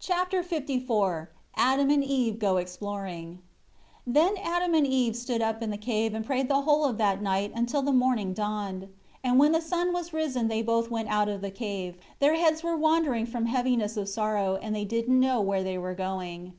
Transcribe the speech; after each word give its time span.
Chapter 0.00 0.38
LIV 0.42 1.28
Adam 1.54 1.88
and 1.88 2.02
Eve 2.02 2.40
go 2.40 2.56
exploring. 2.56 3.38
1 4.06 4.12
Then 4.14 4.34
Adam 4.42 4.74
and 4.74 4.84
Eve 4.84 5.14
stood 5.14 5.40
up 5.40 5.62
in 5.62 5.70
the 5.70 5.76
cave 5.76 6.14
and 6.14 6.26
prayed 6.26 6.48
the 6.48 6.62
whole 6.62 6.84
of 6.84 6.98
that 6.98 7.22
night 7.22 7.52
until 7.54 7.82
the 7.82 7.92
morning 7.92 8.32
dawned. 8.32 8.88
And 9.22 9.38
when 9.38 9.52
the 9.52 9.60
sun 9.62 9.92
was 9.92 10.12
risen 10.12 10.48
they 10.48 10.62
both 10.62 10.90
went 10.90 11.10
out 11.10 11.28
of 11.28 11.42
the 11.42 11.52
cave; 11.52 11.96
their 12.18 12.34
heads 12.34 12.64
were 12.64 12.76
wandering 12.76 13.24
from 13.26 13.46
heaviness 13.46 13.96
of 13.96 14.08
sorrow 14.08 14.58
and 14.60 14.74
they 14.74 14.84
didn't 14.84 15.20
know 15.20 15.40
where 15.40 15.62
they 15.62 15.78
were 15.78 15.94
going. 15.94 16.54